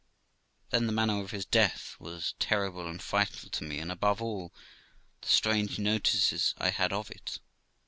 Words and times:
Then 0.71 0.87
the 0.87 0.91
manner 0.93 1.21
of 1.21 1.29
his 1.29 1.45
death 1.45 1.95
was 1.99 2.33
terrible 2.39 2.87
and 2.89 2.99
frightful 2.99 3.51
to 3.51 3.63
me, 3.63 3.77
and, 3.77 3.91
above 3.91 4.19
all, 4.19 4.51
the 5.21 5.27
strange 5.29 5.77
notices 5.77 6.55
I 6.57 6.71
had 6.71 6.91
of 6.91 7.11
it. 7.11 7.39